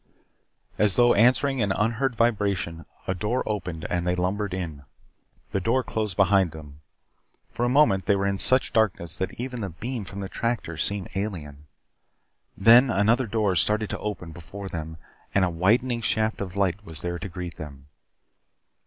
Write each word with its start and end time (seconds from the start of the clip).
As 0.79 0.95
though 0.95 1.13
answering 1.13 1.61
an 1.61 1.71
unheard 1.71 2.15
vibration, 2.15 2.87
a 3.05 3.13
door 3.13 3.43
opened 3.47 3.85
and 3.87 4.07
they 4.07 4.15
lumbered 4.15 4.51
in. 4.51 4.83
The 5.51 5.59
door 5.59 5.83
closed 5.83 6.17
behind 6.17 6.53
them. 6.53 6.81
For 7.51 7.65
a 7.65 7.69
moment 7.69 8.07
they 8.07 8.15
were 8.15 8.25
in 8.25 8.39
such 8.39 8.73
darkness 8.73 9.19
that 9.19 9.35
even 9.39 9.61
the 9.61 9.69
beam 9.69 10.03
from 10.05 10.21
the 10.21 10.27
tractor 10.27 10.75
seemed 10.75 11.09
alien. 11.15 11.67
Then 12.57 12.89
another 12.89 13.27
door 13.27 13.55
started 13.55 13.91
to 13.91 13.99
open 13.99 14.31
before 14.31 14.69
them 14.69 14.97
and 15.35 15.45
a 15.45 15.51
widening 15.51 16.01
shaft 16.01 16.41
of 16.41 16.55
light 16.55 16.83
was 16.83 17.01
there 17.01 17.19
to 17.19 17.29
greet 17.29 17.57
them. 17.57 17.85